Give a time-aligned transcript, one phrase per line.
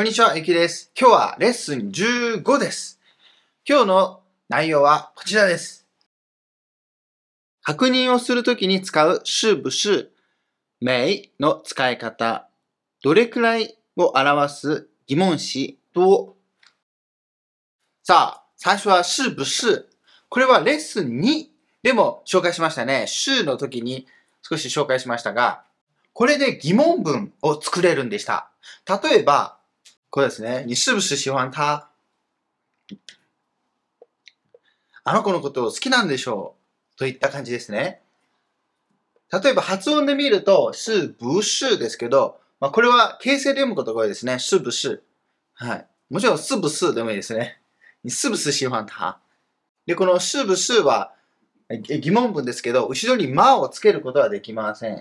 [0.00, 0.90] こんにちは、ゆきです。
[0.98, 2.98] 今日はレッスン15です。
[3.68, 5.86] 今日の内容はこちらです。
[7.60, 10.10] 確認をするときに使う是不是、
[10.82, 12.48] may の使い方、
[13.02, 16.34] どれくらいを表す疑問詞と、
[18.02, 19.86] さあ、最初は是不是。
[20.30, 21.46] これはレッスン2
[21.82, 23.04] でも紹介しましたね。
[23.06, 24.06] 是の時に
[24.40, 25.64] 少し紹介しましたが、
[26.14, 28.50] これで疑問文を作れるんでした。
[28.88, 29.59] 例えば、
[30.10, 30.64] これですね。
[30.66, 31.88] 你是不是喜欢他？
[35.04, 36.56] あの子のことを好きなんでしょ
[36.94, 36.98] う？
[36.98, 38.02] といった感じですね。
[39.32, 44.40] 例えば発音で見ると、是不是ですけど、まあ、これは形成で読むことが多いですね。
[44.40, 45.00] 是不是？
[45.54, 45.86] はい。
[46.10, 47.60] もちろん、是不是でもいいですね。
[48.02, 49.20] 你是不是喜欢他？
[49.86, 51.12] で、この是不是は
[51.68, 55.00] 疑問文ですけど、後ろにまをつけることはできません。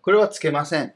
[0.00, 0.94] これはつけません。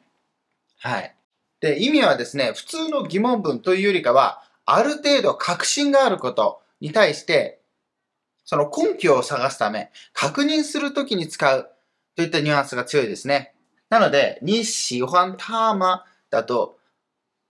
[0.78, 1.15] はい。
[1.60, 7.60] で、意味はですね、普通の疑問文というよりかは、ある程度確信があることに対して、
[8.44, 11.70] その根拠を探すため、確認するときに使う
[12.14, 13.54] といったニュアンスが強いですね。
[13.88, 16.78] なので、に喜欢他吗だと、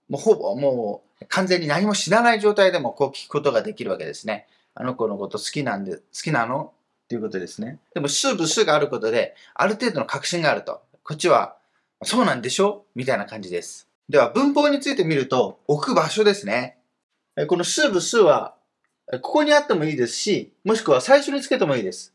[0.07, 4.47] もうほぼもう完全に何も知らない状態でもこう聞くことができるわけですね。
[4.73, 6.73] あの子のこと好きなんで、好きなの？
[7.05, 7.79] っていうことですね。
[7.93, 10.81] でも、すぶすがあることで、ある程度の確信があると。
[11.03, 11.55] こっちは、
[12.03, 12.85] そうなんでしょ？
[12.95, 13.86] みたいな感じです。
[14.09, 16.77] では、文法について見ると、置く場所ですね。
[17.47, 18.55] この是不是は、
[19.21, 22.13] ここにあってもいいですし、もしくは最初につけてもいいです。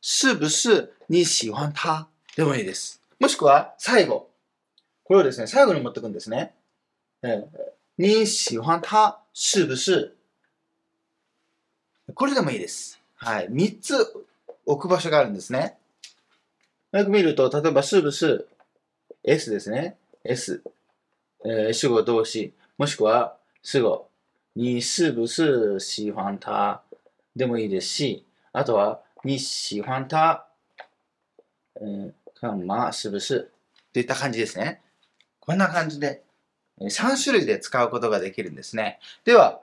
[0.00, 3.00] 是不是你喜欢他でもいいです。
[3.18, 4.28] もしくは最後。
[5.04, 6.52] これをですね、最後に持ってくんですね。
[7.96, 10.14] 你喜欢他是不是
[12.12, 13.00] これでもいいです。
[13.14, 13.46] はい。
[13.48, 13.94] 三つ
[14.66, 15.78] 置く場所があるんですね。
[16.92, 18.46] よく見ると、例えば、是不是
[19.22, 19.96] S ですね。
[20.22, 20.62] S。
[21.44, 24.08] えー、主語動詞、もしくは主語、
[24.54, 26.82] 你是不是喜欢他
[27.36, 30.46] でもいいですし、あとは、你喜欢他、
[31.76, 33.50] えー、干嘛是不是
[33.92, 34.80] といった感じですね。
[35.40, 36.22] こんな感じで、
[36.80, 38.98] 3種類で使うことができるんですね。
[39.24, 39.60] では、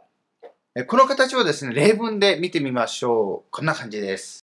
[0.88, 3.52] この形をですね、例文で見てみましょう。
[3.52, 4.46] こんな感じです。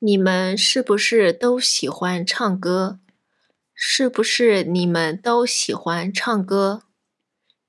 [0.00, 2.98] 你们是不是都喜欢唱歌？
[3.73, 6.83] 是不是你们都喜欢唱歌？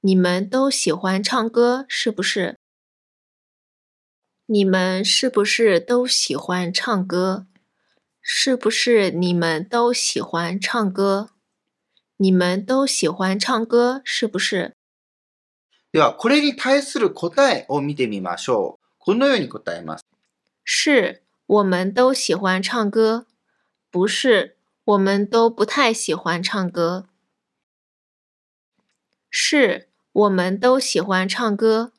[0.00, 2.56] 你们都喜欢唱歌，是不是？
[4.46, 7.46] 你们是不是都喜欢唱歌？
[8.22, 11.30] 是不是你们都喜欢唱歌？
[12.16, 14.72] 你们都喜欢唱歌，是不是？
[15.92, 18.84] では、これに対する答えを見てみましょう。
[18.98, 20.04] このように答えます。
[20.64, 23.26] 是，我们都喜欢唱歌。
[23.90, 24.51] 不是。
[24.85, 27.05] 我们都不太喜欢唱歌。
[29.29, 31.93] 是，我们都喜欢唱歌。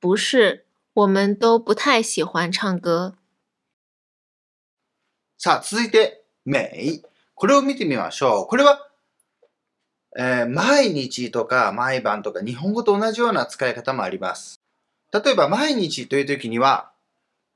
[0.00, 3.14] 不是，我们都不太喜欢唱歌。
[5.38, 7.02] さあ、続いて、每。
[7.36, 8.46] これを見てみましょう。
[8.46, 8.88] これは、
[10.16, 14.58] えー、毎日とか毎晩とか日本語と同じような使い方もあります。
[15.12, 16.90] 例えば、毎日という時には、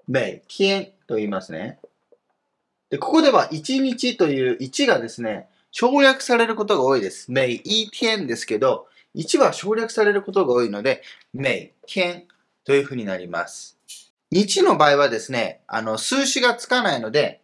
[0.07, 1.81] 每天と言いますね。
[2.91, 7.31] で、ここでは1日という1がですね、省略されることが多いです。
[7.31, 11.03] 每一天ですけど、1は省略されることが多いので、
[11.33, 12.25] 每天
[12.65, 13.79] というふうになります。
[14.33, 17.41] 日の場合はですね、あの、数詞がつかないので、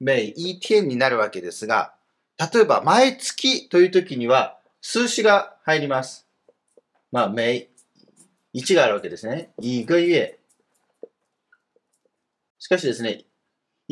[0.00, 1.94] 每一天になるわけですが、
[2.38, 6.26] 例えば、毎月という時には、数詞が入ります。
[7.10, 7.68] まあ、每、
[8.54, 9.50] 1があるわけですね。
[9.60, 10.38] 一个月。
[12.58, 13.24] しかしですね、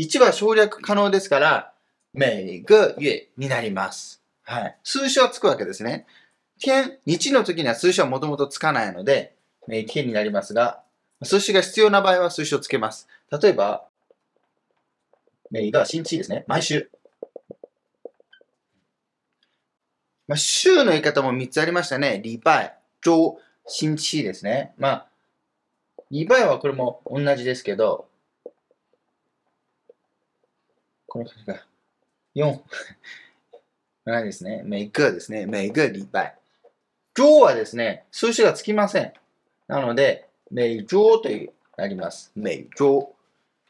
[0.00, 1.72] 1は省略可能ですから、
[2.14, 4.22] 每个月になります。
[4.42, 4.76] はい。
[4.82, 6.06] 数詞はつくわけですね。
[6.58, 9.34] 天、日の時には数詞はもともとつかないので、
[9.68, 10.82] 每天になりますが、
[11.22, 13.08] 数詞が必要な場合は数詞をつけます。
[13.30, 13.86] 例えば、
[15.50, 16.44] 每が新地ですね。
[16.46, 16.90] 毎週。
[20.26, 22.22] まあ、週の言い方も3つありましたね。
[22.24, 23.36] 礼拜、周、
[23.66, 24.72] 新地ですね。
[24.78, 25.06] まあ、
[26.10, 28.09] 礼拜はこれも同じですけど、
[31.10, 31.60] この数が
[32.36, 32.60] 4。
[34.06, 34.62] 7ですね。
[34.64, 35.44] 每个ですね。
[35.44, 36.36] 每个礼拜。
[37.16, 39.12] 周はですね、数詞がつきません。
[39.66, 42.30] なので、每周というなります。
[42.36, 43.08] 每周。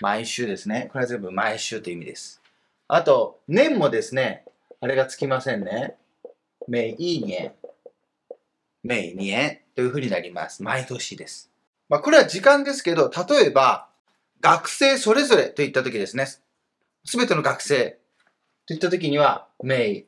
[0.01, 0.91] 毎週ですね。
[0.93, 2.43] これは全部毎週という意味です。
[2.89, 4.45] あと、年もですね、
[4.83, 5.97] あれがつきませんね。
[6.69, 7.55] 每一年。
[8.83, 10.63] 每年というふうになります。
[10.63, 11.51] 毎年です。
[11.89, 13.89] まあ、これは時間ですけど、例えば、
[14.43, 16.27] 学生それぞれといったときですね。
[17.05, 17.99] すべての学生
[18.67, 20.05] といったときには、名、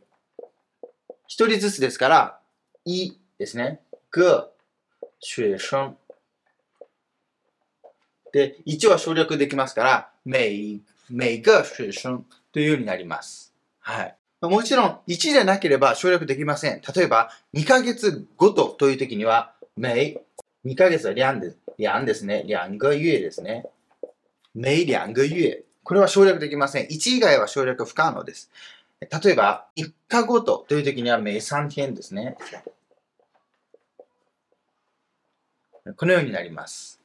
[1.26, 2.38] 一人ずつですから、
[2.84, 3.80] いですね。
[4.10, 4.52] 个
[5.20, 5.96] 学生。
[8.32, 10.80] で、1は省略できますから、每、
[11.10, 13.54] 每个学生というようになります。
[13.80, 14.16] はい。
[14.42, 16.82] もちろん、1でなければ省略できません。
[16.94, 20.20] 例えば、2ヶ月ごとという時には、每、
[20.64, 21.58] 2ヶ月は两です。
[21.78, 22.44] 两ですね。
[22.46, 23.66] 两个月ですね。
[24.54, 25.64] 每两个月。
[25.84, 26.86] これは省略できません。
[26.86, 28.50] 1以外は省略不可能です。
[29.00, 32.36] 例えば、1日ごとという時には、每3天ですね。
[35.96, 37.00] このようになります。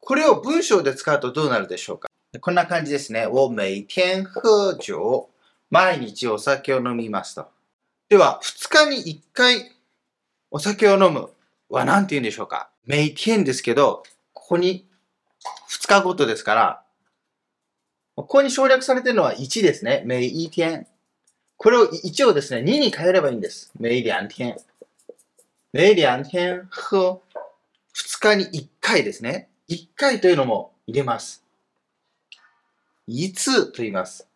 [0.00, 2.08] これを文章で使うとどうなるでしょうか？
[2.40, 3.26] こんな感じですね。
[3.26, 5.28] 我每天喝酒。
[5.70, 7.48] 毎日お酒を飲みますと。
[8.10, 9.72] では、2日に1回
[10.50, 11.30] お酒を飲む
[11.70, 12.68] は何て言うんでしょうか？
[12.86, 14.02] 每天ですけど、
[14.34, 14.86] ここに
[15.70, 16.82] 2日ごとですから、
[18.18, 20.02] ここに省略されているのは1ですね。
[20.04, 20.88] 每一天。
[21.56, 23.70] これを1をですね、2に変えればいいんです。
[23.78, 24.56] 每两天。
[25.72, 27.22] 每两天喝。
[27.94, 29.48] 2日に1回ですね。
[29.68, 31.44] 1回というのも入れます。
[33.06, 34.26] いつと言います。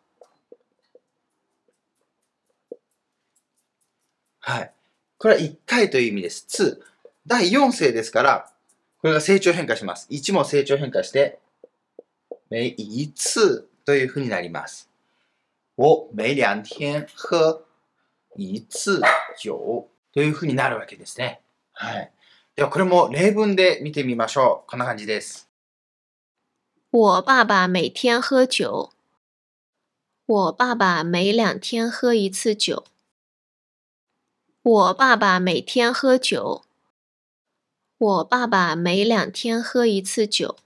[4.38, 4.72] はい。
[5.18, 6.44] これは1回という意味です。
[6.46, 6.80] つ。
[7.26, 8.48] 第4世ですから、
[9.00, 10.06] これが成長変化します。
[10.08, 11.40] 1も成長変化して、
[12.48, 14.88] 每一次というふうになります。
[15.76, 17.64] 我每两天喝
[18.36, 19.00] 一次
[19.36, 21.40] 酒というふうになるわけですね。
[21.72, 22.12] はい。
[22.54, 24.70] ではこれも例文で見てみましょう。
[24.70, 25.48] こんな感じです。
[26.90, 28.90] 我爸爸每天喝酒。
[30.26, 32.84] 我爸爸每两天喝一次酒。
[34.62, 36.62] 我爸爸每天喝酒。
[37.96, 40.56] 我爸爸每两天喝一次酒。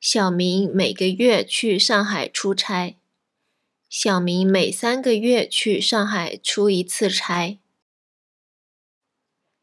[0.00, 2.96] 小明每个月去上海出差。
[3.90, 7.58] 小明每三个月去上海出一次差。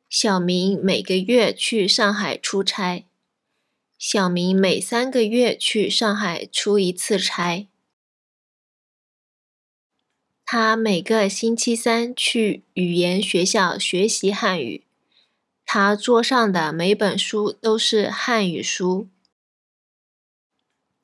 [0.08, 3.06] 小明每个月去上海出差。
[3.98, 7.68] 小明每三个月去上海出一次差。
[10.46, 14.86] 他每个星期三去语言学校学习汉语。
[15.66, 19.10] 他桌上的每本书都是汉语书。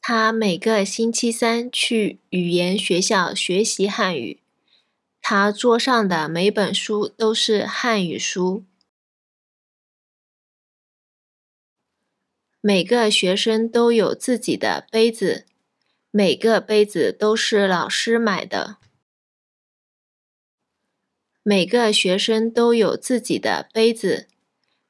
[0.06, 4.42] 他每个星期三去语言学校学习汉语。
[5.22, 8.66] 他桌上的每本书都是汉语书。
[12.60, 15.46] 每个学生都有自己的杯子，
[16.12, 18.76] 每个杯子都是老师买的。
[21.44, 24.28] 每个学生都有自己的杯子，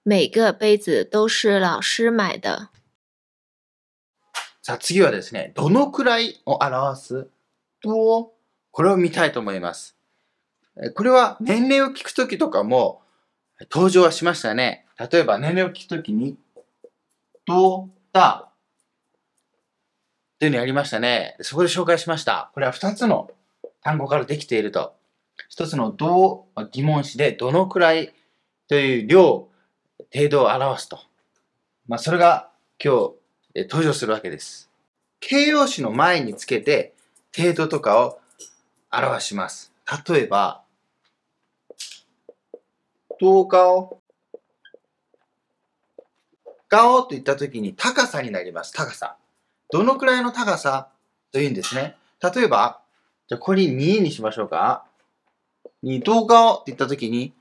[0.02, 2.73] 每个杯子都是老师买的。
[4.66, 7.28] さあ次はですね、どのくらいを表す？
[7.82, 8.32] と、
[8.72, 9.98] これを見たいと思います。
[10.96, 13.02] これは年齢を聞くときとかも
[13.70, 14.86] 登場はしましたね。
[14.98, 16.38] 例えば年齢を聞くときに、
[17.46, 18.48] どうだ？
[20.40, 21.36] というのやりましたね。
[21.42, 22.50] そこで紹介しました。
[22.54, 23.32] これは2つの
[23.82, 24.96] 単語からできていると。
[25.50, 28.14] 一つのどう疑問詞でどのくらい
[28.70, 29.50] という量、
[30.14, 31.00] 程度を表すと。
[31.86, 32.50] まあ、それが
[32.82, 33.14] 今日
[33.56, 34.70] 登場するわけです。
[35.20, 36.94] 形容詞の前につけて
[37.36, 38.20] 程度とかを
[38.92, 39.72] 表します。
[40.08, 40.64] 例えば、
[43.20, 44.00] 多高
[46.70, 48.74] 高と言ったときに高さになります。
[48.74, 49.18] 高さ。
[49.72, 50.90] どのくらいの高さ？
[51.32, 51.96] というんですね。
[52.22, 52.82] 例えば、
[53.28, 54.84] じゃあこれに2にしましょうか。
[55.84, 57.34] 2等高って言ったときに、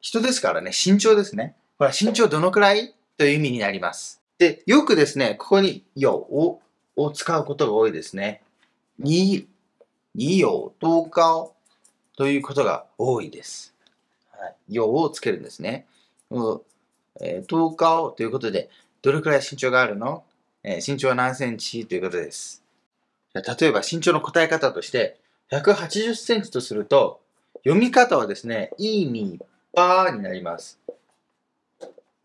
[0.00, 1.56] 人ですからね、身長ですね。
[1.78, 2.94] これは身長どのくらい？
[3.18, 4.21] という意味になります。
[4.38, 6.60] で、よくですね、ここによを
[6.96, 8.42] を使うことが多いですね。
[8.98, 9.46] に、
[10.14, 11.54] によ等高
[12.16, 13.74] ということが多いです。
[14.30, 15.86] はい、よをつけるんですね。
[16.30, 16.60] うん
[17.20, 18.68] えー、等高ということで、
[19.00, 20.24] どれくらい身長があるの、
[20.64, 21.86] え身長は何センチ？
[21.86, 22.62] ということです。
[23.34, 25.18] 例えば身長の答え方として、
[25.50, 27.20] 180センチとすると、
[27.64, 29.40] 読み方はですね、いみ
[29.72, 30.78] ばーになります。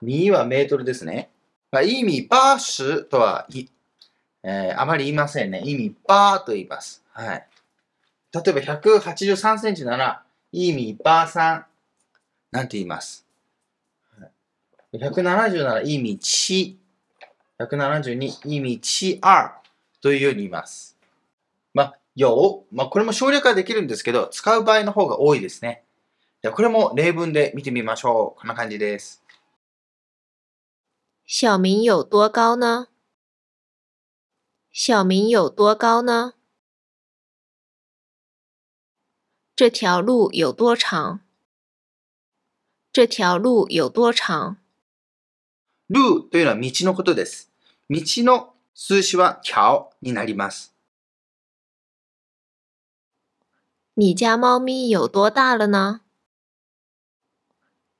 [0.01, 1.29] みはメートルですね。
[1.77, 3.69] まあ、いみばーしとはい、
[4.41, 5.61] えーあまり言いませんね。
[5.63, 7.03] いみばーと言います。
[7.11, 7.47] はい。
[8.33, 11.65] 例えば183センチなら、いみばーさん
[12.51, 13.27] なんて言います。
[14.91, 16.79] 170なら、いみち。
[17.59, 19.61] 172、いみちあ
[20.01, 20.97] というように言います。
[21.75, 25.83] まあ、よまあ、これも省略はできるんですけど、使う場合の方が多いですね。
[26.41, 28.39] じゃあこれも例文で見てみましょう。
[28.39, 29.26] こんな感じです。
[31.26, 32.88] 小明有多高呢？
[34.70, 36.34] 小明有多高呢？
[39.54, 41.20] 这条路有多长？
[42.92, 44.56] 这条路有多长？
[45.88, 47.50] 路というのは道のことです。
[47.88, 50.72] 道の数詞は条になります。
[53.94, 56.00] 你家猫咪有多大了呢？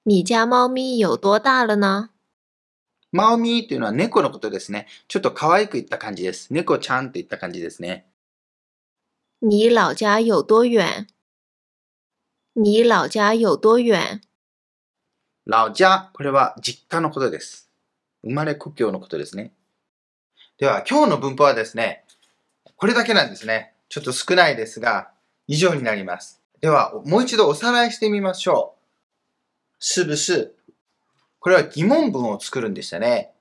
[0.04, 2.09] 你家猫咪有多大了呢？
[3.12, 4.88] マオミーというのは猫のことですね。
[5.08, 6.54] ちょっと可愛く言った感じです。
[6.54, 8.06] 猫ちゃんといった感じですね。
[9.40, 11.08] 你老家有多远？
[12.54, 14.22] 你老家有多远？
[15.46, 17.70] ラオジャ、これは実家のことです。
[18.24, 19.54] 生まれ故郷のことですね。
[20.58, 22.04] では、今日の文法はですね、
[22.76, 23.74] これだけなんですね。
[23.88, 25.12] ちょっと少ないですが、
[25.48, 26.42] 以上になります。
[26.60, 28.78] では、もう一度おさらいしてみましょう。
[29.80, 30.57] 是不是
[31.48, 33.32] これは疑問文を作るんでしたね。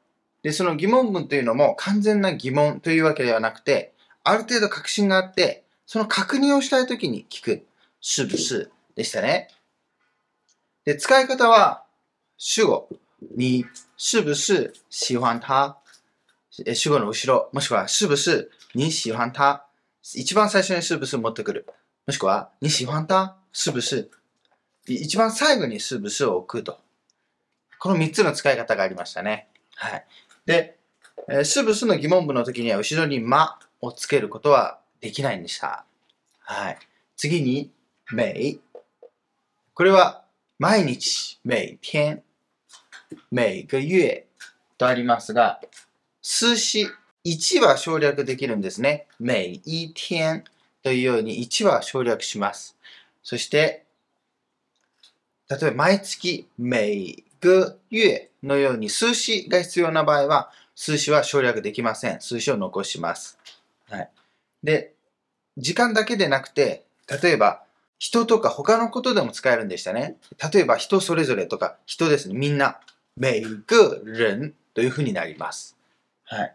[0.45, 7.67] で、その疑問文というのも完全な疑問というわけではなくて、ある程度確信があって、その確認をしたいときに聞く。
[8.01, 9.49] 是不是でしたね。
[10.85, 11.83] で、使い方は、
[12.37, 12.89] 主語。
[13.35, 15.77] 你是不是喜欢他
[16.77, 19.67] 主語の後ろ、もしくは、是不是你喜欢他
[20.15, 21.67] 一番最初に是不是持ってくる。
[22.07, 24.09] もしくは、你喜欢他是不是
[24.87, 26.86] 一番最後に是不是を置くと。
[27.87, 29.47] この3つの使い方がありましたね。
[29.77, 30.05] はい。
[30.45, 30.77] で、
[31.29, 35.85] えー是不是の疑問文の時には後ろにまをつけることはできないんでした。
[36.41, 36.79] はい。
[37.17, 37.71] 次に、
[38.13, 38.59] 每。
[39.73, 40.25] これは、
[40.59, 42.25] 毎日、每天、
[43.31, 44.27] 每个月
[44.77, 45.61] とありますが、
[46.23, 46.89] 数詞
[47.25, 49.07] 1は省略できるんですね。
[49.21, 50.43] 每一天
[50.83, 52.77] というように1は省略します。
[53.23, 53.85] そして、
[55.49, 62.21] 例えば毎月、每个月のように数詞が必要な場合は、数詞は省略できません。
[62.21, 63.39] 数詞を残します。
[63.89, 64.11] はい。
[64.63, 64.93] で、
[65.57, 66.85] 時間だけでなくて、
[67.23, 67.63] 例えば、
[67.99, 70.17] 人とか他のことでも使えるんでしたね。
[70.53, 72.35] 例えば、人それぞれとか、人ですね。
[72.35, 72.81] みんな。
[73.17, 75.79] 每个人というふうになります。
[76.25, 76.55] はい。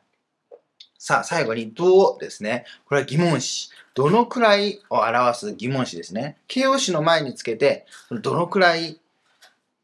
[0.99, 2.65] さあ、最後に、どうですね。
[2.85, 3.71] これは疑問詞。
[3.95, 6.37] どのくらいを表す疑問詞ですね。
[6.47, 8.99] 形容詞の前につけて、どのくらい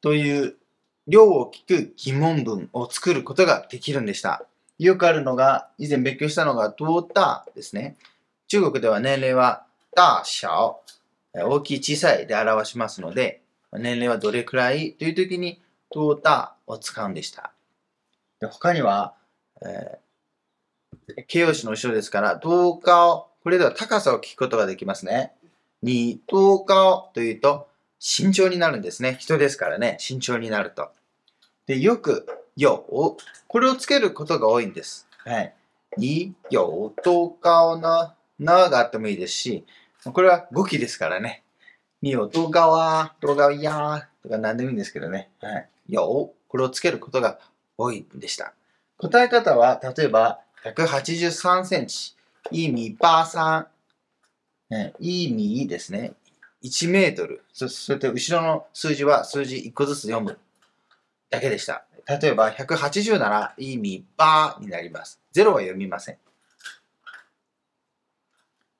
[0.01, 0.56] という
[1.07, 4.45] 量を聞く疑問文を作ることができるんでした。
[4.77, 7.95] よくあるのが、以前勉強したのが、どうだですね。
[8.47, 10.81] 中国では年齢は、大小、
[11.33, 13.41] 大きい小さいで表しますので、
[13.73, 15.61] 年齢はどれくらいという時に、
[15.91, 17.51] どうだを使うんでした。
[18.39, 19.15] で他には、
[19.61, 20.07] えー
[21.27, 25.33] 形容詞の後ろですから、どう高、これでは高さを聞くことができますね。
[25.81, 27.67] に、どう高というと、
[27.99, 29.17] 慎重になるんですね。
[29.19, 30.91] 人ですからね、慎重になると。
[31.65, 32.85] で、よく、よ、
[33.47, 35.07] これをつけることが多いんです。
[35.25, 35.53] はい。
[35.97, 39.65] に、よ、どう高な、ながあってもいいですし、
[40.03, 41.43] これは語気ですからね。
[42.01, 45.29] によ、どうかわ、どうかやとか何でもいいんですけどね。
[45.41, 45.69] はい。
[45.89, 47.39] よ、これをつけることが
[47.77, 48.53] 多いんでした。
[48.97, 52.15] 答え方は、例えば、183センチ、
[52.51, 53.67] 一米83、
[54.69, 56.13] ね、一米ですね。
[56.67, 57.43] 1メートル。
[57.53, 60.37] そそれと後ろの数字は数字1個ずつ読む
[61.29, 61.85] だけでした。
[62.07, 65.19] 例えば、180なら、一米8になります。
[65.35, 66.17] 0は読みません。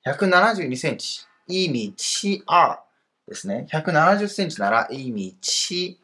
[0.06, 2.78] 172センチ、一米7
[3.26, 3.66] ですね。
[3.70, 5.96] 170センチなら、一米7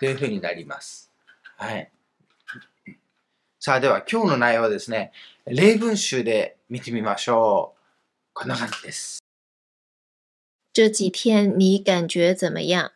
[0.00, 1.12] というふうになります。
[1.56, 1.90] はい。
[3.60, 5.12] さあ、では今日の内容はですね、
[5.46, 7.80] 例文集で見てみましょう。
[8.32, 9.21] こんな感じです。
[10.73, 12.91] 这几天你感觉怎么样？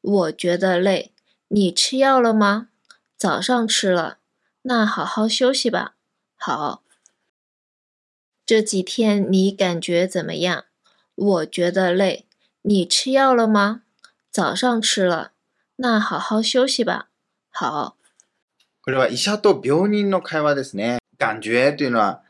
[0.00, 1.12] 我觉得累。
[1.48, 2.68] 你吃药了吗？
[3.16, 4.18] 早上吃了。
[4.62, 5.94] 那好好休息吧。
[6.36, 6.82] 好。
[8.44, 10.64] 这几天你感觉怎么样？
[11.14, 12.26] 我觉得累。
[12.62, 13.82] 你吃药了吗？
[14.30, 15.32] 早上吃了。
[15.76, 17.10] 那好好休息吧。
[17.50, 17.96] 好。
[18.82, 20.98] これは医者と病人の会話ですね。
[21.18, 22.22] 感觉というのは、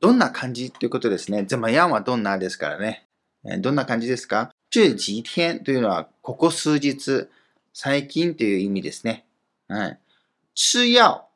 [0.00, 1.44] どんな感じということですね。
[1.46, 3.06] 怎么样はどんなですからね。
[3.43, 4.51] どんな感じですか？
[4.69, 7.27] 这几天というのは、ここ数日、
[7.73, 9.25] 最近という意味ですね。
[9.67, 9.99] はい。
[10.55, 11.27] 吃药。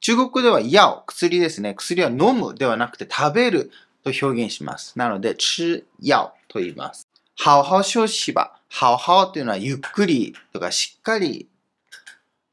[0.00, 1.74] 中国では药、薬ですね。
[1.74, 3.70] 薬は飲むではなくて食べる
[4.02, 4.98] と表現します。
[4.98, 7.06] なので、吃药と言います。
[7.38, 8.60] 好好休息吧。
[8.68, 11.48] 好好というのはゆっくりとかしっかり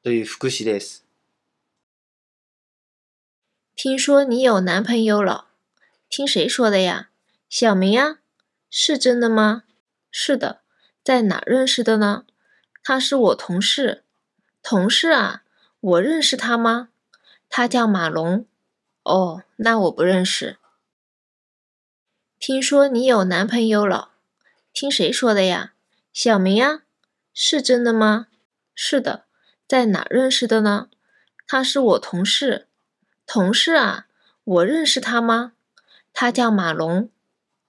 [0.03, 1.05] という副詞です。
[3.75, 5.45] 听说你有男朋友了？
[6.09, 7.09] 听谁说的呀？
[7.49, 8.19] 小明呀？
[8.69, 9.63] 是真的吗？
[10.11, 10.61] 是的，
[11.03, 12.25] 在哪认识的呢？
[12.83, 14.03] 他是我同事。
[14.61, 15.43] 同事啊？
[15.79, 16.89] 我认识他吗？
[17.49, 18.45] 他叫马龙。
[19.03, 20.57] 哦，那我不认识。
[22.37, 24.11] 听说你有男朋友了？
[24.71, 25.73] 听谁说的呀？
[26.13, 26.83] 小明呀？
[27.33, 28.27] 是真的吗？
[28.75, 29.25] 是的，
[29.67, 30.89] 在哪认识的呢？
[31.47, 32.67] 他是我同事。
[33.25, 34.05] 同事啊？
[34.43, 35.53] 我认识他吗？
[36.13, 37.09] 他叫马龙。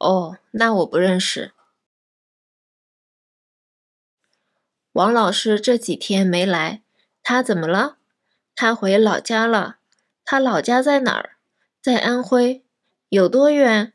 [0.00, 1.52] 哦，那我不认识。
[4.92, 6.82] 王老师这几天没来，
[7.22, 7.98] 他怎么了？
[8.54, 9.76] 他回老家了。
[10.24, 11.36] 他老家在哪儿？
[11.82, 12.64] 在安徽。
[13.10, 13.92] 有多远？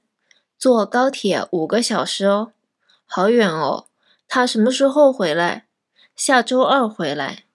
[0.60, 2.54] 坐高铁五个小时哦，
[3.08, 3.88] 好远哦。
[4.28, 5.68] 他什么时候回来？
[6.16, 7.46] 下周二回来。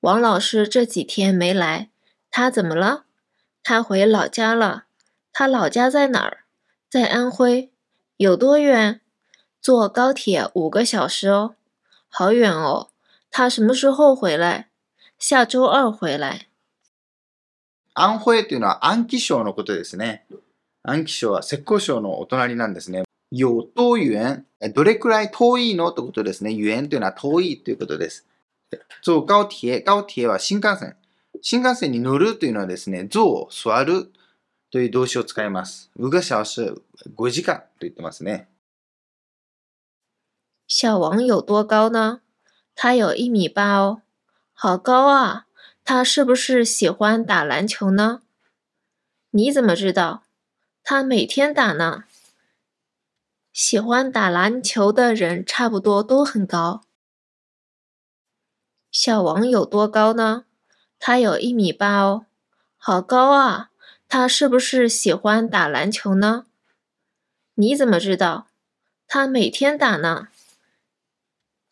[0.00, 1.90] 王老师这几天没来，
[2.28, 3.04] 他怎么了？
[3.62, 4.86] 他回老家了。
[5.31, 6.45] 他老家在哪儿？
[6.89, 7.71] 在安徽。
[8.17, 9.01] 有多远？
[9.61, 11.55] 坐高铁五个小时哦，
[12.09, 12.89] 好远哦。
[13.29, 14.69] 他什么时候回来？
[15.17, 16.47] 下周二回来。
[17.93, 20.25] 安徽というのは安徽省のことですね。
[20.83, 23.03] 安徽省は浙江省のお隣なんですね。
[23.31, 26.53] 有多遠どれくらい遠いのということですね。
[26.53, 28.25] 遠というのは遠いということです。
[29.01, 30.95] 坐高铁、高铁は新幹線。
[31.41, 34.11] 新幹線に乗るというのはですね、坐、座る
[34.71, 35.89] という動詞を使います。
[35.95, 36.81] 五个小時、
[37.15, 38.47] 5時間と言ってますね。
[40.67, 42.21] 小王有多高呢？
[42.75, 44.01] 他有一米八哦，
[44.53, 45.45] 好高啊！
[45.83, 48.21] 他是不是喜欢打篮球呢？
[49.29, 50.23] 你怎么知道？
[50.83, 52.05] 他每天打呢。
[53.53, 56.81] 喜欢打篮球的人差不多都很高。
[58.91, 60.45] 小王有多高呢？
[60.99, 62.25] 他有一米八哦，
[62.77, 63.68] 好高啊！
[64.12, 66.46] 他是不是喜欢打篮球呢？
[67.54, 68.48] 你怎么知道？
[69.06, 70.26] 他每天打呢？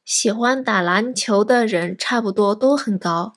[0.04, 3.32] 喜欢打篮球的人差不多都很高。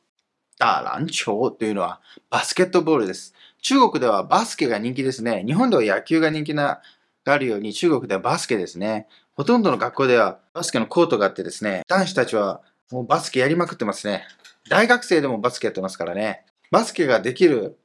[0.60, 3.34] 打篮球というのはバスケットボールです。
[3.64, 5.44] 中国ではバスケが人気ですね。
[5.48, 6.80] 日本では野球が人気な
[7.26, 9.08] があるように中国ではバスケですね。
[9.34, 12.62] ほとんどの学校ではバスケのコートがあってですね、男子たちは
[12.92, 14.28] もうバスケやりまくってますね。
[14.70, 16.46] 大学生でもバスケやってますからね。
[16.70, 17.80] バスケができる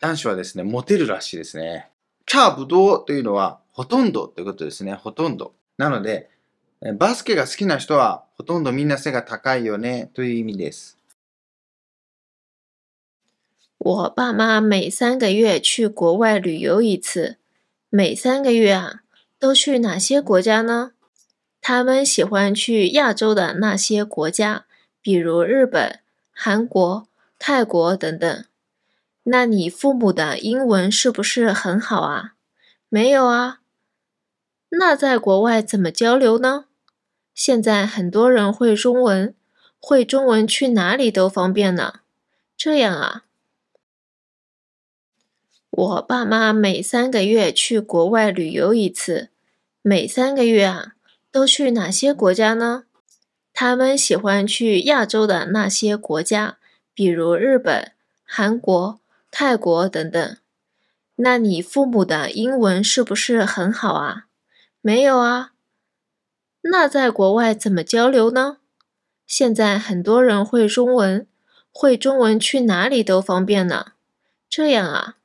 [0.00, 1.90] 男子はですね、モテるらしいですね。
[2.26, 4.94] 差不多というのはほとんどということですね。
[4.94, 5.54] ほとんど。
[5.76, 6.30] なので、
[6.98, 10.96] バスケが好きな人はほとんどみんな背が高いよねという意味です。
[13.78, 17.36] 我爸妈每三个月去国外旅游一次。
[17.90, 19.02] 每三个月啊，
[19.38, 20.92] 都去哪些国家呢？
[21.60, 24.66] 他们喜欢去亚洲的那些国家，
[25.00, 27.08] 比如日本、韩国、
[27.38, 28.44] 泰国等等。
[29.30, 32.34] 那你父母的英文是不是很好啊？
[32.88, 33.60] 没有啊。
[34.70, 36.64] 那在国外怎么交流呢？
[37.34, 39.34] 现在很多人会中文，
[39.78, 42.00] 会中文去哪里都方便呢。
[42.56, 43.24] 这样啊。
[45.70, 49.28] 我爸妈每三个月去国外旅游一次。
[49.82, 50.94] 每三个月啊，
[51.30, 52.84] 都去哪些国家呢？
[53.52, 56.58] 他们喜欢去亚洲的那些国家，
[56.94, 57.92] 比如日本、
[58.24, 59.00] 韩国、
[59.31, 60.37] 泰国等等。
[61.15, 64.27] 那你父母的英文是不是很好啊？
[64.81, 65.53] 没有啊。
[66.61, 68.57] 那在国外怎么交流呢？
[69.27, 71.27] 现在很多人会中文，
[71.71, 73.93] 会中文去哪里都方便呢。
[74.49, 75.17] 这样啊。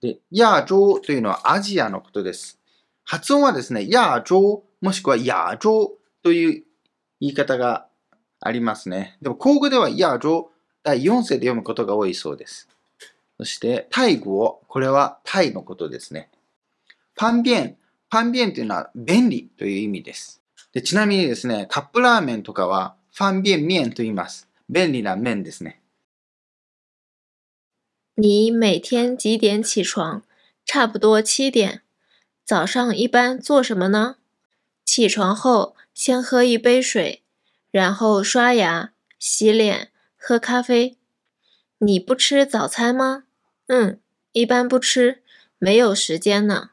[0.00, 2.58] で、亚洲というのはアジアのことです。
[3.04, 6.64] 発音はですね、亚洲もしくは亚洲という
[7.20, 7.86] 言い方が
[8.40, 9.18] ありますね。
[9.20, 10.46] でも、口語では亚洲
[10.82, 12.68] 第4世で読むことが多いそうです。
[13.37, 16.29] そして、タイ語、これはタイのことですね。
[17.15, 17.77] パンビエン、
[18.09, 20.41] パンビエンというのは便利という意味です。
[20.73, 24.47] でちなみにですね、カップラーメンとかはファンビエンミエンと言います。
[24.69, 25.81] 便利な麺ですね。
[28.15, 30.23] 你每天几点起床？
[30.65, 31.81] 差不多七点。
[32.45, 34.15] 早上一般做什么呢？
[34.85, 37.23] 起床后先喝一杯水，
[37.71, 40.97] 然后刷牙、洗脸、喝咖啡。
[41.79, 43.24] 你不吃早餐吗？
[43.66, 44.00] 嗯，
[44.32, 45.22] 一般不吃，
[45.58, 46.70] 没有时间呢。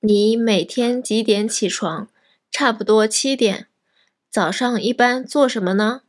[0.00, 2.08] 你每天几点起床？
[2.50, 3.68] 差不多七点。
[4.30, 6.02] 早上一般做什么呢？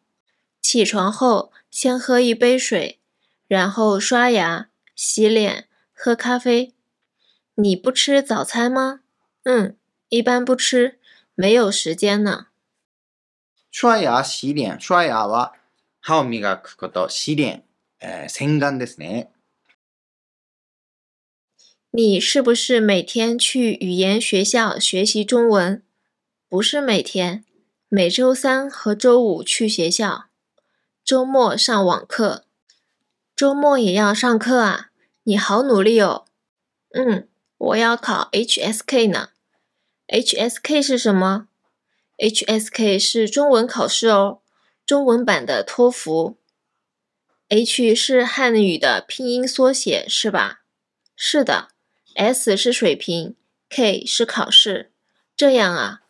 [0.62, 3.00] 起床后先喝一杯水。
[3.48, 6.76] 然后刷牙、洗脸、喝咖啡。
[7.56, 9.02] 你不吃早餐吗？
[9.42, 9.76] 嗯，
[10.10, 11.00] 一般不吃，
[11.34, 12.48] 没有时间呢。
[13.72, 15.54] 刷牙、洗脸、刷牙は
[16.02, 17.63] 歯を磨くこと、洗脸、
[18.04, 19.28] え洗顔ですね。
[21.92, 25.84] 你是不是每天去语言学校学习中文？
[26.48, 27.44] 不是每天，
[27.88, 30.26] 每周三和周五去学校，
[31.04, 32.46] 周末上网课。
[33.36, 34.92] 周末也要上课啊！
[35.24, 36.26] 你好努力哦。
[36.92, 39.30] 嗯， 我要考 HSK 呢。
[40.08, 41.48] HSK 是什么？
[42.18, 44.42] HSK 是中文考试哦，
[44.86, 46.38] 中文版的托福。
[47.49, 50.63] H 是汉语的拼音缩写，是吧？
[51.15, 51.69] 是的。
[52.15, 53.37] S 是水平
[53.69, 54.93] ，K 是考试。
[55.37, 56.03] 这样啊？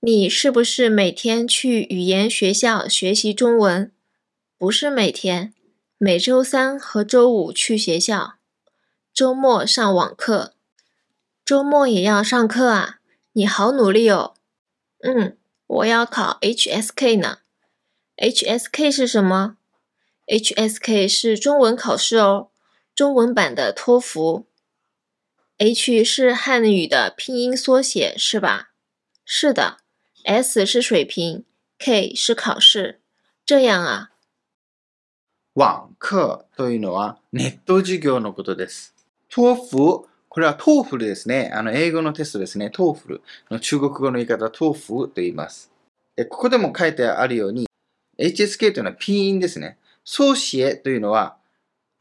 [0.00, 3.92] 你是不是每天去语言学校学习中文？
[4.58, 5.54] 不是每天，
[5.96, 8.34] 每周三和周五去学校，
[9.14, 10.54] 周末上网课。
[11.44, 12.98] 周末也要上课啊？
[13.32, 14.34] 你好努力哦。
[15.00, 17.38] 嗯，我要考 HSK 呢。
[18.17, 19.57] HSK 是什么？
[20.27, 22.49] HSK 是中文考试哦，
[22.95, 24.45] 中文版的托福。
[25.57, 28.71] H 是汉语的拼音缩写，是吧？
[29.25, 29.77] 是的。
[30.23, 31.43] S 是水平，
[31.77, 32.97] K 是考試。
[33.45, 34.11] 这样あ。
[35.53, 38.95] 網課というのはネット授業のことです。
[39.29, 41.51] トーフこれはトーフルですね。
[41.53, 42.71] あの、英語のテストですね。
[42.71, 45.69] トーフルの中国語の言い方、トーフと言います。
[46.15, 47.66] でここでも書いてあるように、
[48.18, 49.78] HSK というのはピンですね。
[50.04, 51.36] ソーシエというのは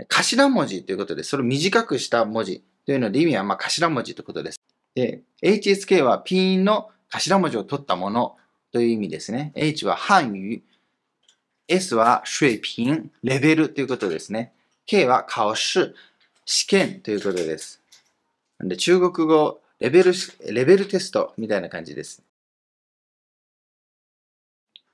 [0.09, 1.23] 頭文字ということで。
[1.23, 4.59] それを短くした文字というので意味はまあ頭文字ということです。
[4.95, 8.35] で、HSK はピンの頭文字を取ったもの
[8.71, 9.51] という意味ですね。
[9.55, 10.35] H は漢語、
[11.67, 14.53] S は水平、レベルということですね。
[14.85, 15.93] K は考試、
[16.45, 17.81] 試験ということです。
[18.59, 20.13] で中国語レベル、
[20.49, 22.23] レベルテストみたいな感じです。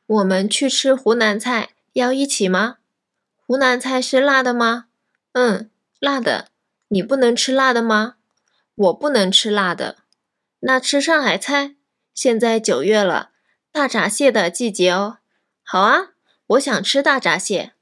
[0.05, 2.77] 我们去吃湖南菜，要一起吗？
[3.45, 4.87] 湖南菜是辣的吗？
[5.31, 6.49] 嗯，辣的。
[6.89, 8.17] 你不能吃辣的吗？
[8.75, 9.99] 我不能吃辣的。
[10.59, 11.75] 那吃上海菜？
[12.13, 13.31] 现在九月了，
[13.71, 15.19] 大闸蟹的季节哦。
[15.63, 16.09] 好啊，
[16.47, 17.73] 我想吃大闸蟹。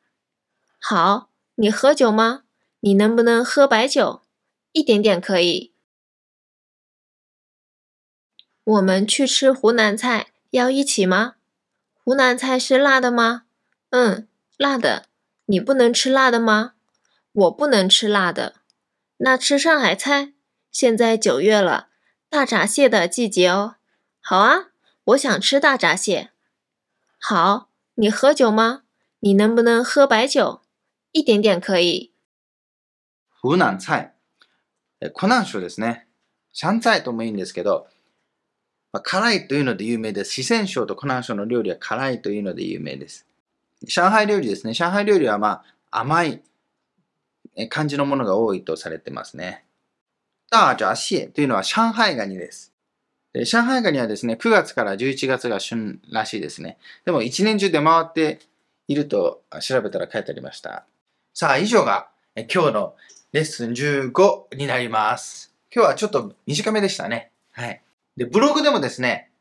[0.79, 2.43] 好，你喝酒吗？
[2.81, 4.21] 你能不能喝白酒？
[4.71, 5.73] 一点点可以。
[8.63, 11.35] 我们去吃湖南菜，要一起吗？
[12.10, 13.44] 湖南菜是辣的吗？
[13.90, 15.06] 嗯，辣的。
[15.46, 16.74] 你不能吃辣的吗？
[17.32, 18.56] 我不能吃辣的。
[19.18, 20.32] 那吃上海菜？
[20.70, 21.88] 现在九月了，
[22.28, 23.76] 大闸蟹的季节哦。
[24.20, 24.70] 好啊，
[25.04, 26.30] 我想吃大闸蟹。
[27.18, 28.82] 好，你喝酒吗？
[29.20, 30.62] 你能不能喝白酒？
[31.12, 32.12] 一点点可以。
[33.40, 34.16] 湖南菜、
[35.14, 36.06] 湖南省ですね。
[36.52, 37.86] 上菜ともいいんですけど、
[38.99, 40.41] 辛いというので有名です。
[40.41, 43.25] 四川省と湖南省の料理は辛いというので有名です。
[43.83, 44.73] 上海料理ですね。
[44.73, 46.41] 上海料理はまあ甘い
[47.69, 49.63] 感じのものが多いとされてますね。
[50.49, 52.73] 大闸蟹というのは上海ガニです。
[53.33, 56.77] で上海ガニはですね、9月から11月が旬らしいですね。
[57.05, 58.39] でも一年中出回って
[58.89, 60.85] いると調べたら書いてありました。
[61.33, 62.95] さあ、以上が今日の
[63.31, 65.53] レッスン15になります。
[65.73, 67.31] 今日はちょっと短めでしたね。
[67.51, 67.81] はい。
[68.17, 69.31] で、ブログでもですね、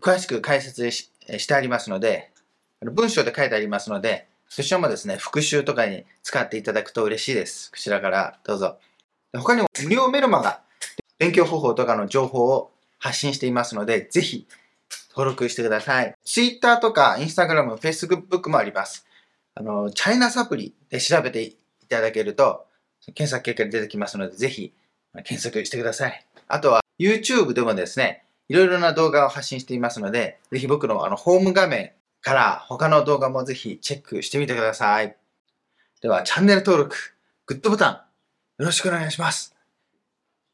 [0.00, 2.32] 詳しく解説してありますので、
[2.80, 7.70] 文章で書いてありますので、そちらもですね、復習とかに使っていただくと嬉しいです。
[7.70, 8.78] こちらからどうぞ。
[9.32, 10.62] 他にも無料メルマガ
[11.18, 14.46] 勉強方法とかの情報を発信していますので、ぜひ
[15.10, 16.14] 登録してください。
[16.24, 19.06] Twitter とか Instagram、Facebook もあります。
[19.54, 21.56] あの、チャイナサプリで調べてい
[21.88, 22.66] ただけると、
[23.06, 24.72] 検索結果に出てきますので、ぜひ
[25.24, 26.26] 検索してください。
[26.48, 35.16] あとは YouTube でもですね、いろいろな動画を発信していますので、ぜひ僕のあのホーム画面から他の動画もぜひチェックしてみてください。
[36.00, 36.96] では、チャンネル登録、
[37.46, 37.92] グッドボタン、
[38.58, 39.54] よろしくお願いします。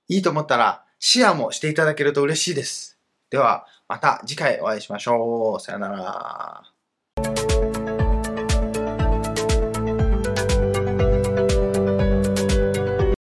[0.09, 2.99] いいと思ったらシェアもしていただけると嬉しいです。
[3.31, 5.61] では、また次回お会いしましょう。
[5.61, 6.70] さよなら。